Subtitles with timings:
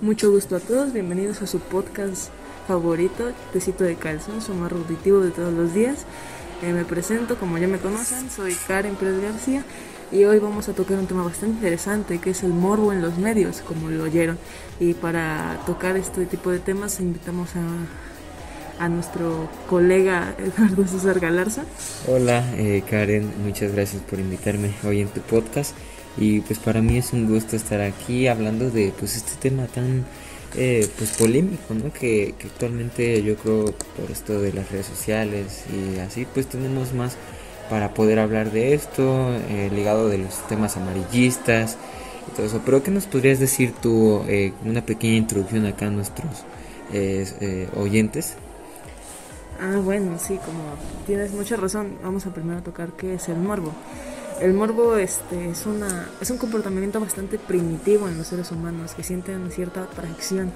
[0.00, 2.30] Mucho gusto a todos, bienvenidos a su podcast
[2.66, 6.06] favorito, Tecito de Calzón, su más ruditivo de todos los días.
[6.62, 9.62] Eh, me presento, como ya me conocen, soy Karen Pérez García
[10.10, 13.18] y hoy vamos a tocar un tema bastante interesante que es el morbo en los
[13.18, 14.38] medios, como lo oyeron.
[14.78, 21.64] Y para tocar este tipo de temas invitamos a, a nuestro colega Eduardo César Galarza.
[22.08, 25.74] Hola eh, Karen, muchas gracias por invitarme hoy en tu podcast
[26.16, 30.04] y pues para mí es un gusto estar aquí hablando de pues este tema tan
[30.56, 31.92] eh, pues polémico ¿no?
[31.92, 37.16] que, actualmente yo creo por esto de las redes sociales y así pues tenemos más
[37.68, 41.76] para poder hablar de esto eh, ligado de los temas amarillistas
[42.28, 42.60] y todo eso.
[42.64, 46.44] Pero qué nos podrías decir tú eh, una pequeña introducción acá a nuestros
[47.76, 48.34] oyentes
[49.60, 50.74] ah bueno sí como
[51.06, 53.72] tienes mucha razón vamos a primero tocar qué es el morbo
[54.40, 59.02] el morbo este, es, una, es un comportamiento bastante primitivo en los seres humanos que
[59.02, 60.52] sienten cierta atracción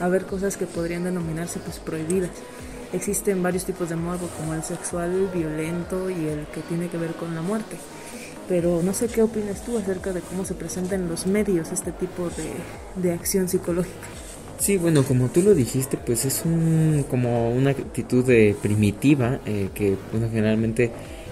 [0.00, 2.30] a ver cosas que podrían denominarse pues prohibidas.
[2.92, 6.96] Existen varios tipos de morbo como el sexual, el violento y el que tiene que
[6.96, 7.76] ver con la muerte.
[8.48, 11.92] Pero no sé qué opinas tú acerca de cómo se presenta en los medios este
[11.92, 14.06] tipo de, de acción psicológica.
[14.58, 19.68] Sí, bueno, como tú lo dijiste, pues es un, como una actitud de primitiva eh,
[19.72, 20.90] que bueno, generalmente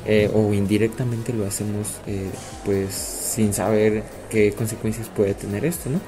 [0.09, 2.31] eh, o indirectamente lo hacemos eh,
[2.65, 6.01] pues sin saber qué consecuencias puede tener esto, ¿no?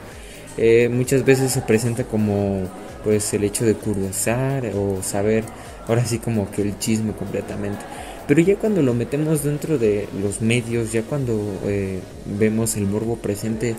[0.57, 2.69] Eh, muchas veces se presenta como
[3.03, 5.45] pues el hecho de curiosar o saber
[5.89, 7.85] ahora sí como que el chisme completamente.
[8.29, 11.41] Pero ya cuando lo metemos dentro de los medios, ya cuando
[12.27, 13.75] vemos el morbo presente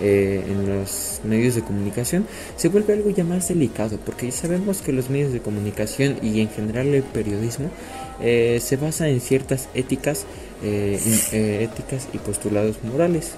[0.00, 5.08] en los medios de comunicación, se vuelve algo ya más delicado, porque sabemos que los
[5.08, 7.70] medios de comunicación y en general el periodismo
[8.20, 10.26] eh, se basa en ciertas éticas,
[10.62, 11.00] eh,
[11.32, 13.32] eh, éticas y postulados morales.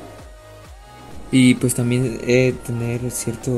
[1.32, 2.18] Y pues también
[2.64, 3.50] tener cierta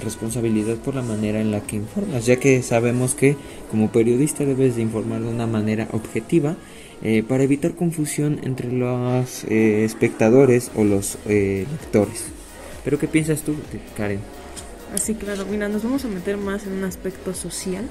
[0.00, 3.36] responsabilidad por la manera en la que informas, ya que sabemos que
[3.72, 6.54] como periodista debes de informar de una manera objetiva
[7.26, 12.26] para evitar confusión entre los espectadores o los lectores.
[12.84, 13.56] ¿Pero qué piensas tú,
[13.96, 14.20] Karen?
[14.94, 17.84] Así, claro, mira, nos vamos a meter más en un aspecto social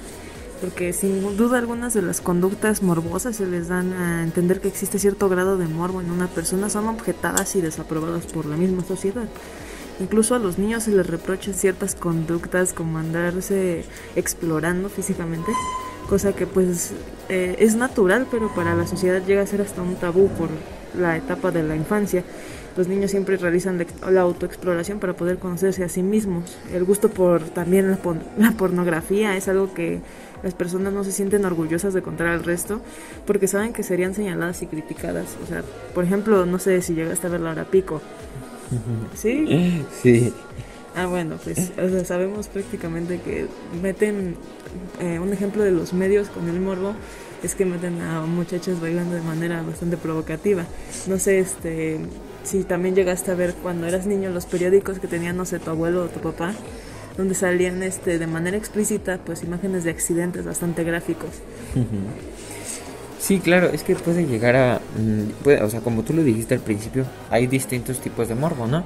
[0.59, 4.99] porque sin duda algunas de las conductas morbosas se les dan a entender que existe
[4.99, 9.27] cierto grado de morbo en una persona son objetadas y desaprobadas por la misma sociedad.
[9.99, 13.83] Incluso a los niños se les reprochan ciertas conductas como andarse
[14.15, 15.51] explorando físicamente,
[16.07, 16.91] cosa que pues
[17.29, 20.49] eh, es natural, pero para la sociedad llega a ser hasta un tabú por
[20.99, 22.23] la etapa de la infancia.
[22.77, 26.57] Los niños siempre realizan la autoexploración para poder conocerse a sí mismos.
[26.71, 27.97] El gusto por también la,
[28.37, 29.99] la pornografía es algo que
[30.43, 32.81] las personas no se sienten orgullosas de contar al resto
[33.25, 35.35] porque saben que serían señaladas y criticadas.
[35.43, 38.01] O sea, por ejemplo, no sé si llegaste a ver la hora pico.
[39.15, 39.85] ¿Sí?
[40.01, 40.33] Sí.
[40.95, 41.71] Ah, bueno, pues
[42.07, 43.47] sabemos prácticamente que
[43.81, 44.35] meten
[44.99, 46.95] eh, un ejemplo de los medios con el morbo
[47.43, 50.65] es que meten a muchachos bailando de manera bastante provocativa.
[51.07, 51.99] No sé, este,
[52.43, 55.69] si también llegaste a ver cuando eras niño los periódicos que tenían, no sé, tu
[55.69, 56.53] abuelo o tu papá,
[57.17, 61.29] donde salían este, de manera explícita pues imágenes de accidentes bastante gráficos.
[63.19, 66.61] Sí, claro, es que puede llegar a, mm, o sea, como tú lo dijiste al
[66.61, 68.83] principio, hay distintos tipos de morbo, ¿no?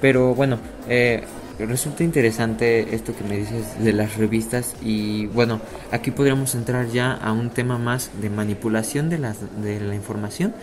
[0.00, 0.58] Pero bueno,
[0.88, 1.22] eh,
[1.58, 5.60] resulta interesante esto que me dices de las revistas y bueno,
[5.90, 10.54] aquí podríamos entrar ya a un tema más de manipulación de, las, de la información,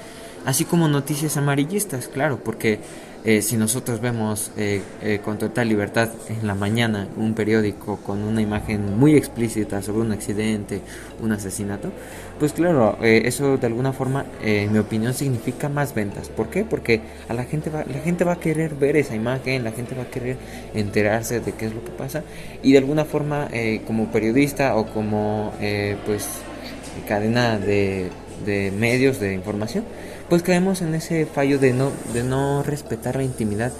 [0.45, 2.79] así como noticias amarillistas, claro, porque
[3.25, 8.23] eh, si nosotros vemos eh, eh, con total libertad en la mañana un periódico con
[8.23, 10.81] una imagen muy explícita sobre un accidente,
[11.21, 11.91] un asesinato,
[12.39, 16.29] pues claro, eso de alguna forma, en mi opinión, significa más ventas.
[16.29, 16.63] ¿Por qué?
[16.63, 19.93] Porque a la gente va, la gente va a querer ver esa imagen, la gente
[19.93, 20.37] va a querer
[20.73, 22.23] enterarse de qué es lo que pasa
[22.63, 23.49] y de alguna forma,
[23.85, 25.51] como periodista o como
[26.05, 26.29] pues
[27.05, 28.09] cadena de,
[28.45, 29.83] de medios de información,
[30.29, 33.71] pues caemos en ese fallo de no, de no respetar la intimidad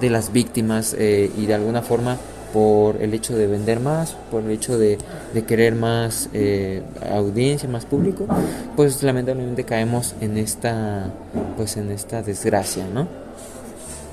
[0.00, 2.18] de las víctimas eh, y de alguna forma
[2.52, 4.98] por el hecho de vender más, por el hecho de,
[5.48, 8.28] querer más eh, audiencia, más público,
[8.76, 11.10] pues lamentablemente caemos en esta,
[11.56, 13.08] pues en esta desgracia, ¿no?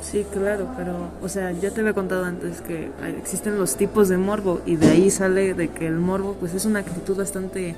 [0.02, 2.90] Sí, claro, pero, o sea, ya te había contado antes que
[3.20, 6.66] existen los tipos de morbo y de ahí sale de que el morbo, pues es
[6.66, 7.76] una actitud bastante,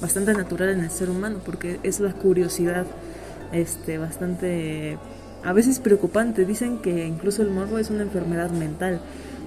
[0.00, 2.86] bastante natural en el ser humano, porque es la curiosidad
[3.52, 4.98] este, bastante,
[5.44, 6.44] a veces preocupante.
[6.44, 9.00] Dicen que incluso el morbo es una enfermedad mental.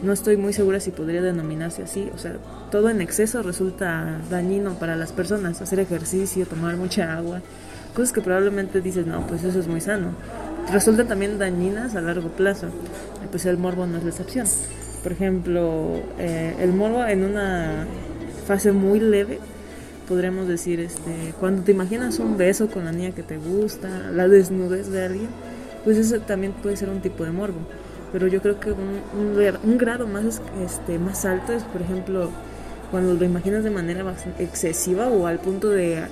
[0.03, 2.09] No estoy muy segura si podría denominarse así.
[2.13, 2.35] O sea,
[2.71, 5.61] todo en exceso resulta dañino para las personas.
[5.61, 7.41] Hacer ejercicio, tomar mucha agua,
[7.93, 10.15] cosas que probablemente dices, no, pues eso es muy sano.
[10.71, 12.67] Resultan también dañinas a largo plazo.
[13.29, 14.47] Pues el morbo no es la excepción.
[15.03, 17.85] Por ejemplo, eh, el morbo en una
[18.45, 19.39] fase muy leve,
[20.11, 24.27] podríamos decir, este, cuando te imaginas un beso con la niña que te gusta, la
[24.27, 25.29] desnudez de alguien,
[25.85, 27.59] pues eso también puede ser un tipo de morbo.
[28.11, 28.99] Pero yo creo que un,
[29.63, 32.29] un, grado más, este, más alto es, por ejemplo,
[32.91, 34.03] cuando lo imaginas de manera
[34.37, 36.03] excesiva o al punto de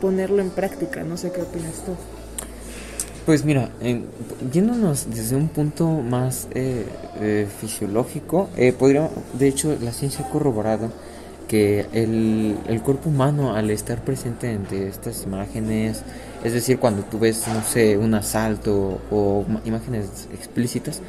[0.00, 1.02] ponerlo en práctica.
[1.02, 1.96] No sé qué opinas tú.
[3.26, 3.70] Pues mira,
[4.52, 6.86] yéndonos desde un punto más eh,
[7.20, 10.92] eh, fisiológico, eh, podríamos, de hecho la ciencia ha corroborado
[11.48, 16.02] que el, el, cuerpo humano al estar presente entre estas imágenes,
[16.44, 21.00] es decir, cuando tú ves, no sé, un asalto o imágenes explícitas,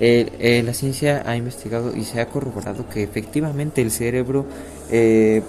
[0.00, 4.44] la ciencia ha investigado y se ha corroborado que efectivamente el cerebro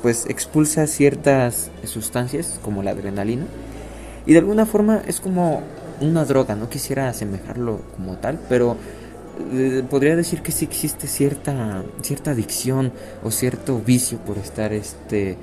[0.04, 3.46] pues expulsa ciertas sustancias como la adrenalina
[4.26, 5.62] y de alguna forma es como
[6.02, 8.76] una droga, no quisiera asemejarlo como tal, pero
[9.54, 12.92] eh, podría decir que sí existe cierta cierta adicción
[13.24, 15.38] o cierto vicio por estar este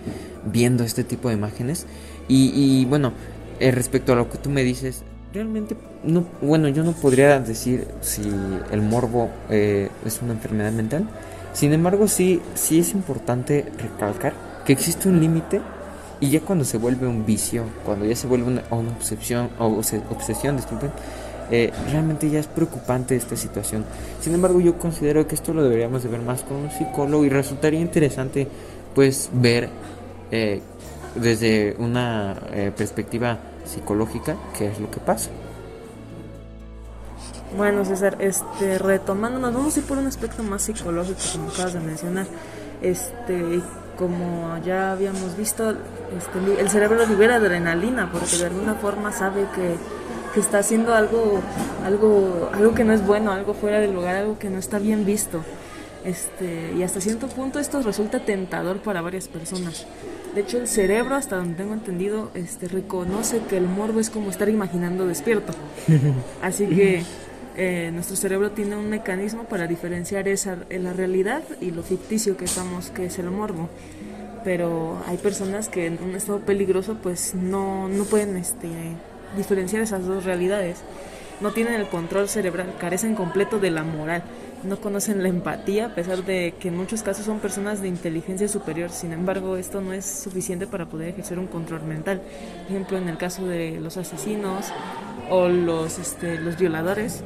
[0.45, 1.87] viendo este tipo de imágenes.
[2.29, 3.13] Y, bueno
[3.61, 5.03] eh, respecto a lo que tú me dices
[5.35, 8.23] realmente no bueno yo no podría decir si
[8.71, 11.09] el morbo eh, es una enfermedad mental.
[11.53, 14.35] Sin embargo sí sí es importante recalcar
[14.65, 15.61] que existe un límite
[16.23, 20.57] y ya cuando se vuelve un vicio, cuando ya se vuelve una, obsesión, o obsesión,
[20.57, 20.93] disculpen,
[21.55, 23.85] eh, realmente ya es preocupante esta situación.
[24.23, 27.29] Sin embargo, yo considero que esto lo deberíamos de ver más con un psicólogo y
[27.29, 28.49] resultaría interesante
[28.95, 29.69] pues ver
[30.31, 30.63] eh,
[31.15, 35.29] desde una eh, perspectiva psicológica qué es lo que pasa.
[37.55, 41.75] Bueno, César, este, retomando, nos vamos a ir por un aspecto más psicológico, como acabas
[41.75, 42.27] de mencionar.
[42.81, 43.61] Este,
[43.99, 49.45] como ya habíamos visto, este, el cerebro libera adrenalina porque de alguna forma sabe
[50.33, 51.41] que, está haciendo algo,
[51.85, 55.05] algo, algo que no es bueno, algo fuera del lugar, algo que no está bien
[55.05, 55.43] visto.
[56.05, 59.87] Este, y hasta cierto punto esto resulta tentador para varias personas.
[60.35, 64.31] De hecho, el cerebro, hasta donde tengo entendido, este, reconoce que el morbo es como
[64.31, 65.53] estar imaginando despierto.
[66.43, 67.03] Así que
[67.57, 72.47] eh, nuestro cerebro tiene un mecanismo para diferenciar esa, la realidad y lo ficticio que
[72.47, 73.69] estamos, que es el morbo.
[74.43, 78.69] Pero hay personas que en un estado peligroso pues no, no pueden este,
[79.37, 80.79] diferenciar esas dos realidades.
[81.41, 84.23] No tienen el control cerebral, carecen completo de la moral,
[84.63, 88.47] no conocen la empatía, a pesar de que en muchos casos son personas de inteligencia
[88.47, 88.91] superior.
[88.91, 92.23] Sin embargo, esto no es suficiente para poder ejercer un control mental.
[92.63, 94.67] Por ejemplo, en el caso de los asesinos
[95.31, 97.25] o los, este, los violadores,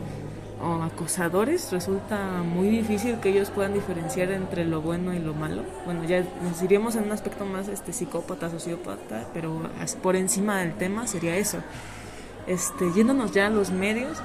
[0.63, 5.63] o acosadores resulta muy difícil que ellos puedan diferenciar entre lo bueno y lo malo.
[5.85, 9.69] Bueno, ya nos iríamos en un aspecto más este psicópata, sociópata, pero
[10.03, 11.59] por encima del tema sería eso.
[12.47, 14.19] Este, yéndonos ya a los medios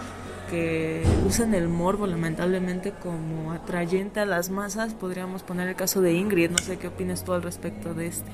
[0.49, 6.13] que usan el morbo lamentablemente como atrayente a las masas, podríamos poner el caso de
[6.13, 8.29] Ingrid, no sé qué opinas tú al respecto de este.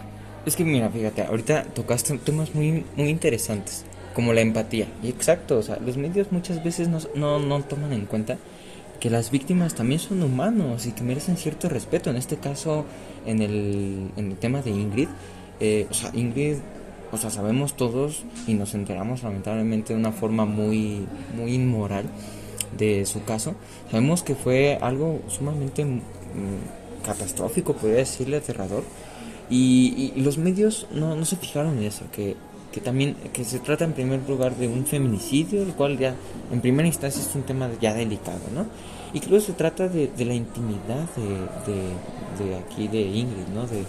[0.45, 3.85] Es que mira, fíjate, ahorita tocaste temas muy, muy interesantes
[4.17, 4.87] como la empatía.
[5.03, 8.39] Y exacto, o sea, los medios muchas veces no, no, no toman en cuenta
[8.99, 12.09] que las víctimas también son humanos y que merecen cierto respeto.
[12.09, 12.83] En este caso,
[13.27, 15.07] en el, en el tema de Ingrid,
[15.59, 16.55] eh, o sea, Ingrid,
[17.11, 21.05] o sea, sabemos todos y nos enteramos lamentablemente de una forma muy,
[21.35, 22.05] muy inmoral
[22.75, 23.53] de su caso.
[23.91, 28.83] Sabemos que fue algo sumamente mm, catastrófico, podría decirle, aterrador.
[29.47, 32.35] Y, y, los medios no, no se fijaron en eso, que
[32.77, 36.13] que también que se trata en primer lugar de un feminicidio, el cual ya
[36.51, 38.67] en primera instancia es un tema ya delicado, ¿no?
[39.13, 43.65] Y luego se trata de, de la intimidad de, de, aquí, de Ingrid, ¿no?
[43.65, 43.83] De,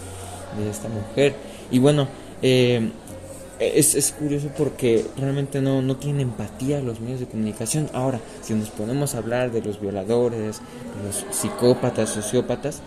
[0.67, 1.35] esta mujer.
[1.69, 2.07] Y bueno,
[2.41, 2.89] eh,
[3.59, 7.91] es, es, curioso porque realmente no, no tienen empatía los medios de comunicación.
[7.93, 12.81] Ahora, si nos ponemos a hablar de los violadores, de los psicópatas, sociópatas,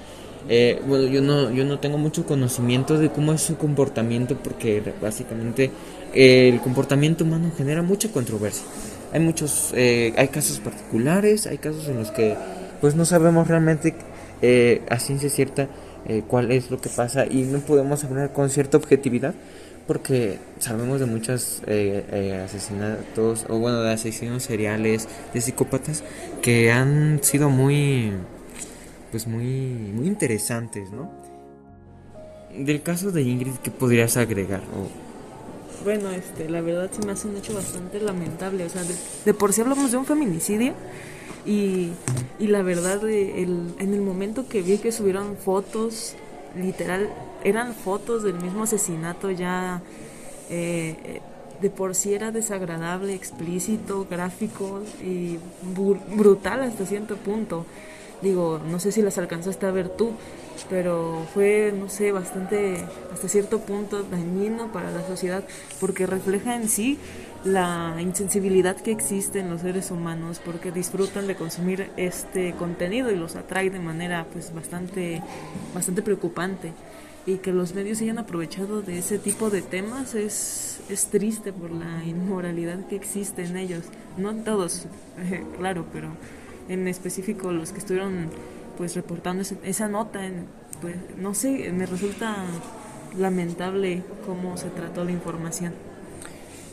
[0.48, 4.82] eh, bueno, yo no, yo no tengo mucho conocimiento de cómo es su comportamiento porque
[5.00, 5.70] básicamente
[6.14, 8.64] eh, el comportamiento humano genera mucha controversia.
[9.12, 12.36] Hay muchos, eh, hay casos particulares, hay casos en los que
[12.80, 13.94] pues no sabemos realmente
[14.90, 15.68] a ciencia cierta
[16.26, 19.34] cuál es lo que pasa y no podemos hablar con cierta objetividad
[19.86, 21.62] porque sabemos de muchos
[22.44, 26.02] asesinatos o bueno de asesinos seriales, de psicópatas
[26.40, 28.10] que han sido muy
[29.12, 31.10] pues muy, muy interesantes, ¿no?
[32.56, 34.62] Del caso de Ingrid, ¿qué podrías agregar?
[35.84, 38.64] Bueno, este, la verdad se me hace un hecho bastante lamentable.
[38.64, 38.82] O sea,
[39.24, 40.72] de, por sí hablamos de un feminicidio
[41.44, 41.90] y,
[42.38, 46.14] y la verdad, el, en el momento que vi que subieron fotos,
[46.56, 47.10] literal,
[47.44, 49.82] eran fotos del mismo asesinato ya...
[50.50, 51.20] Eh,
[51.60, 55.38] de por sí era desagradable, explícito, gráfico y
[56.16, 57.64] brutal hasta cierto punto
[58.22, 60.12] Digo, no sé si las alcanzaste a ver tú,
[60.70, 65.44] pero fue, no sé, bastante, hasta cierto punto dañino para la sociedad,
[65.80, 66.98] porque refleja en sí
[67.44, 73.16] la insensibilidad que existe en los seres humanos, porque disfrutan de consumir este contenido y
[73.16, 75.20] los atrae de manera pues bastante,
[75.74, 76.72] bastante preocupante.
[77.24, 81.70] Y que los medios hayan aprovechado de ese tipo de temas es, es triste por
[81.70, 83.84] la inmoralidad que existe en ellos.
[84.16, 84.86] No todos,
[85.58, 86.08] claro, pero
[86.68, 88.28] en específico los que estuvieron
[88.76, 90.20] pues reportando esa nota,
[90.80, 92.36] pues no sé, me resulta
[93.18, 95.72] lamentable cómo se trató la información.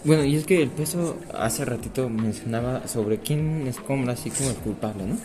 [0.06, 4.50] Bueno, y es que el peso, hace ratito mencionaba sobre quién es como así como
[4.50, 5.18] el culpable, ¿no?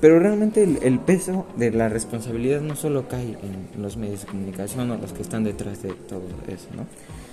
[0.00, 4.90] Pero realmente el, peso de la responsabilidad no solo cae en los medios de comunicación
[4.90, 6.86] o los que están detrás de todo eso, ¿no?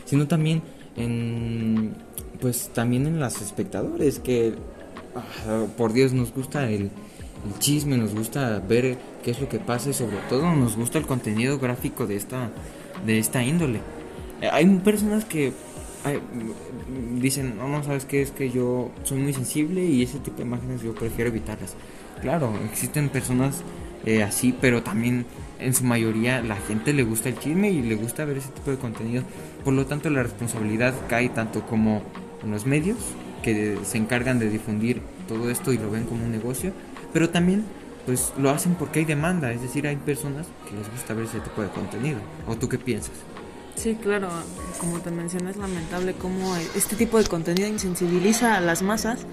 [0.06, 0.62] Sino también
[0.98, 1.94] en,
[2.42, 4.54] pues también en los espectadores que,
[5.78, 6.92] por Dios, nos gusta el,
[7.60, 11.06] chisme, nos gusta ver qué es lo que pasa y sobre todo nos gusta el
[11.06, 12.50] contenido gráfico de esta,
[13.06, 13.80] de esta índole.
[14.42, 15.54] Eh, hay personas que
[17.16, 20.44] dicen, no, no, sabes qué, es que yo soy muy sensible y ese tipo de
[20.44, 21.76] imágenes yo prefiero evitarlas.
[22.22, 23.62] Claro, existen personas
[24.06, 25.26] eh, así, pero también
[25.60, 28.72] en su mayoría la gente le gusta el chisme y le gusta ver ese tipo
[28.72, 29.24] de contenido.
[29.64, 32.02] Por lo tanto, la responsabilidad cae tanto como
[32.44, 32.98] en los medios,
[33.42, 36.74] que se encargan de difundir todo esto y lo ven como un negocio,
[37.14, 37.66] pero también
[38.06, 41.42] pues lo hacen porque hay demanda, es decir, hay personas que les gusta ver ese
[41.42, 42.20] tipo de contenido.
[42.48, 43.12] ¿O tú qué piensas?
[43.76, 44.30] Sí, claro,
[44.80, 49.28] como te mencioné, es lamentable cómo este tipo de contenido insensibiliza a las masas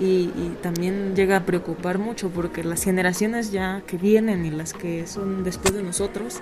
[0.00, 0.28] y,
[0.60, 5.44] también llega a preocupar mucho porque las generaciones ya que vienen y las que son
[5.44, 6.40] después de nosotros,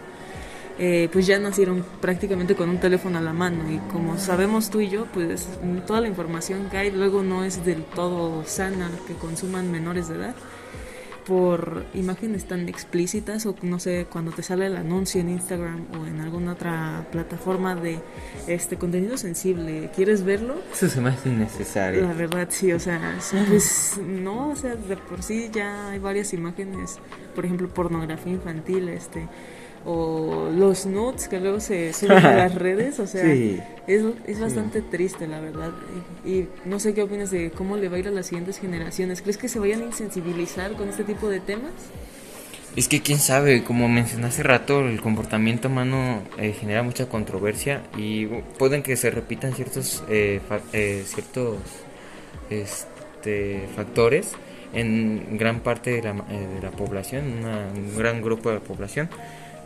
[0.79, 4.81] eh, pues ya nacieron prácticamente con un teléfono a la mano y como sabemos tú
[4.81, 5.49] y yo, pues
[5.87, 10.17] toda la información que hay luego no es del todo sana que consuman menores de
[10.17, 10.35] edad
[11.25, 16.07] por imágenes tan explícitas o no sé, cuando te sale el anuncio en Instagram o
[16.07, 18.01] en alguna otra plataforma de
[18.47, 20.57] este contenido sensible, ¿quieres verlo?
[20.73, 22.03] Eso se me hace innecesario.
[22.03, 26.33] La verdad sí, o sea, pues no, o sea, de por sí ya hay varias
[26.35, 26.99] imágenes,
[27.35, 29.27] por ejemplo, pornografía infantil, este
[29.85, 34.81] o los nudes que luego se suben a las redes, o sea, es, es, bastante
[34.81, 35.73] triste, la verdad.
[36.25, 39.21] Y, no sé qué opinas de cómo le va a ir a las siguientes generaciones.
[39.21, 41.73] ¿Crees que se vayan a insensibilizar con este tipo de temas?
[42.77, 47.83] Es que quién sabe, como mencioné hace rato, el comportamiento humano eh, genera mucha controversia
[47.97, 48.27] y
[48.59, 50.41] pueden que se repitan ciertos, eh,
[50.73, 51.59] eh, ciertos
[52.51, 54.33] este, factores
[54.73, 59.09] en gran parte de la, de la población, un gran grupo de la población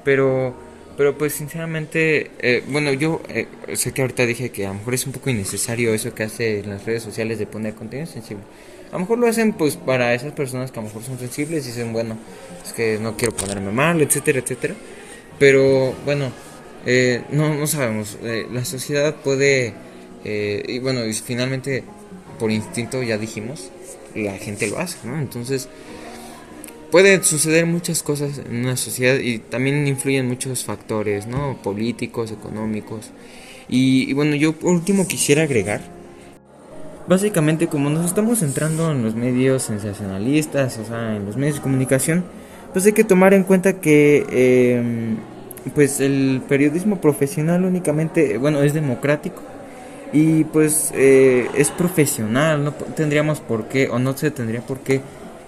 [0.05, 0.55] pero,
[0.97, 4.95] pero pues sinceramente, eh, bueno, yo eh, sé que ahorita dije que a lo mejor
[4.95, 8.45] es un poco innecesario eso que hace en las redes sociales de poner contenido sensible.
[8.89, 11.65] A lo mejor lo hacen pues para esas personas que a lo mejor son sensibles
[11.67, 12.17] y dicen, bueno,
[12.65, 14.75] es que no quiero ponerme mal, etcétera, etcétera.
[15.39, 16.33] Pero bueno,
[16.87, 18.19] eh, no, no sabemos.
[18.23, 19.75] la sociedad puede,
[20.25, 21.85] y bueno, y finalmente
[22.39, 23.71] por instinto ya dijimos,
[24.15, 25.19] la gente lo hace, ¿no?
[25.19, 25.69] Entonces,
[26.91, 31.59] puede suceder muchas cosas en una sociedad y también influyen muchos factores, ¿no?
[31.63, 33.11] Políticos, económicos.
[33.69, 35.83] Y, bueno, yo por último quisiera agregar,
[37.07, 41.63] básicamente como nos estamos centrando en los medios sensacionalistas, o sea, en los medios de
[41.63, 42.25] comunicación,
[42.73, 45.17] pues hay que tomar en cuenta que em,
[45.75, 49.43] pues el periodismo profesional únicamente, bueno, es democrático
[50.13, 55.03] y pues eh, es profesional, no tendríamos por qué o no se tendría por qué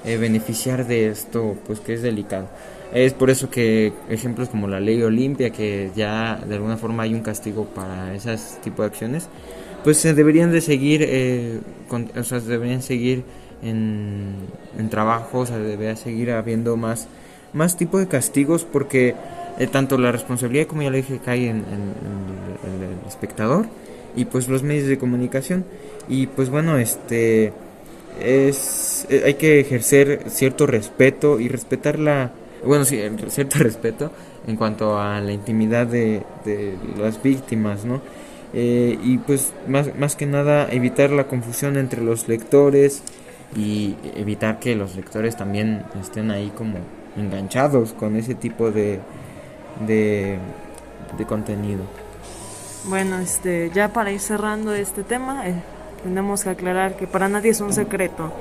[0.05, 2.49] eh, beneficiar de esto, pues que es delicado.
[2.93, 7.15] Es por eso que ejemplos como la ley Olimpia, que ya de alguna forma hay
[7.15, 9.29] un castigo para esas tipo de acciones,
[9.85, 13.23] pues se deberían de seguir, eh, o sea, deberían seguir
[13.63, 14.35] en,
[14.79, 17.07] en trabajo, o sea, debería seguir habiendo más,
[17.53, 19.15] más tipo de castigos porque
[19.59, 23.67] eh, tanto la responsabilidad, como ya le dije, cae en, en el espectador
[24.17, 25.65] y pues los medios de comunicación.
[26.09, 27.53] Y pues bueno, este
[28.21, 32.33] es eh, hay que ejercer cierto respeto y respetar la
[32.65, 34.11] bueno sí cierto respeto
[34.47, 38.01] en cuanto a la intimidad de, de las víctimas no
[38.53, 43.03] eh, y pues más, más que nada evitar la confusión entre los lectores
[43.57, 46.79] y evitar que los lectores también estén ahí como
[47.17, 48.99] enganchados con ese tipo de,
[49.87, 50.39] de,
[51.17, 51.83] de contenido.
[52.87, 55.55] Bueno este ya para ir cerrando este tema eh,
[56.03, 58.33] tenemos que aclarar que para nadie es un secreto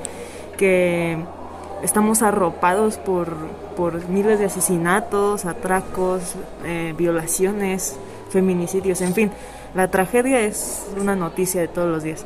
[0.56, 1.18] que
[1.82, 3.34] estamos arropados por,
[3.76, 7.96] por miles de asesinatos, atracos, eh, violaciones,
[8.30, 9.30] feminicidios, en fin,
[9.74, 12.24] la tragedia es una noticia de todos los días.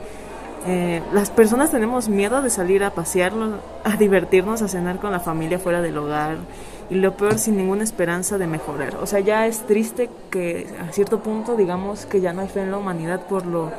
[0.66, 5.20] Eh, las personas tenemos miedo de salir a pasearlo, a divertirnos, a cenar con la
[5.20, 6.38] familia fuera del hogar
[6.88, 8.96] y lo peor sin ninguna esperanza de mejorar.
[8.96, 12.62] O sea, ya es triste que a cierto punto digamos que ya no hay fe
[12.62, 13.72] en la humanidad por lo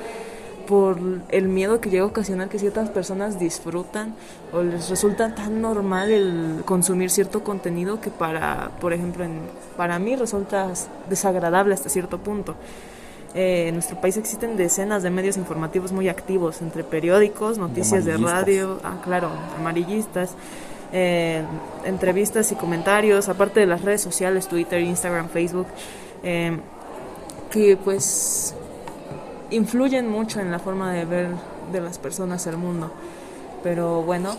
[0.68, 0.98] por
[1.30, 4.16] el miedo que llega a ocasionar que ciertas personas disfrutan
[4.54, 9.40] o les resulta tan normal el consumir cierto contenido que para, por ejemplo, en,
[9.78, 10.72] para mí resulta
[11.10, 12.56] desagradable hasta cierto punto.
[13.36, 18.16] Eh, en nuestro país existen decenas de medios informativos muy activos, entre periódicos, noticias de
[18.16, 19.30] radio, ah, claro,
[19.60, 20.32] amarillistas,
[20.94, 21.44] eh,
[21.84, 25.68] entrevistas y comentarios, aparte de las redes sociales, Twitter, Instagram, Facebook,
[26.24, 26.58] eh,
[27.52, 28.56] que pues
[29.52, 31.28] influyen mucho en la forma de ver
[31.72, 32.92] de las personas el mundo.
[33.64, 34.36] Pero bueno.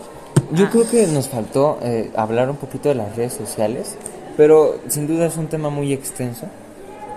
[0.51, 3.95] Yo ah, creo que nos faltó eh, hablar un poquito de las redes sociales,
[4.37, 6.47] pero sin duda es un tema muy extenso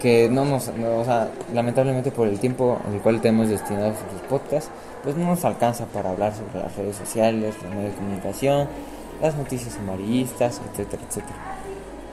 [0.01, 4.71] que no nos, o sea, lamentablemente por el tiempo el cual tenemos destinados los podcasts,
[5.05, 8.69] pues no nos alcanza para hablar sobre las redes sociales, los medios de comunicación,
[9.21, 11.60] las noticias amarillistas, etcétera, etcétera.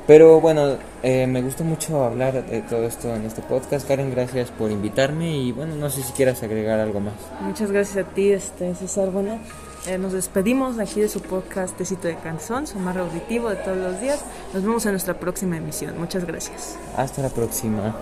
[0.08, 3.86] Pero bueno, eh, me gustó mucho hablar de todo esto en este podcast.
[3.86, 7.14] Karen, gracias por invitarme y bueno, no sé si quieras agregar algo más.
[7.42, 9.12] Muchas gracias a ti, este César.
[9.12, 9.38] Bueno,
[9.86, 13.58] eh, nos despedimos de aquí de su podcast Tecito de Canzón, su más auditivo de
[13.58, 14.24] todos los días.
[14.54, 16.00] Nos vemos en nuestra próxima emisión.
[16.00, 16.78] Muchas gracias.
[16.96, 17.94] Hasta la próxima.